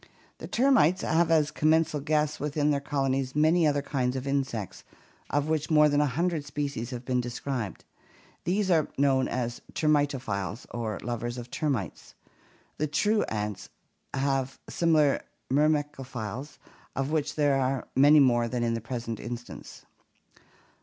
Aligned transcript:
The 0.39 0.47
termites 0.47 1.03
have 1.03 1.29
as 1.29 1.51
commensal 1.51 1.99
guests 1.99 2.39
within 2.39 2.71
their 2.71 2.79
colonies 2.79 3.35
many 3.35 3.67
other 3.67 3.83
kinds 3.83 4.15
of 4.15 4.25
insects 4.25 4.83
of 5.29 5.47
which 5.47 5.69
more 5.69 5.89
than 5.89 6.01
a 6.01 6.07
hundred 6.07 6.43
species 6.43 6.89
have 6.89 7.05
been 7.05 7.21
described. 7.21 7.85
These 8.43 8.71
are 8.71 8.87
known 8.97 9.27
as 9.27 9.61
termitophlles 9.73 10.65
or 10.71 10.99
lovers 11.03 11.37
of 11.37 11.51
termites. 11.51 12.15
The 12.79 12.87
true 12.87 13.21
ants 13.29 13.69
have 14.11 14.57
similar 14.67 15.21
myrmecophiles, 15.51 16.57
of 16.95 17.11
which 17.11 17.35
there 17.35 17.59
are 17.61 17.87
many 17.95 18.19
more 18.19 18.47
than 18.47 18.63
in 18.63 18.73
the 18.73 18.81
present 18.81 19.19
instance. 19.19 19.85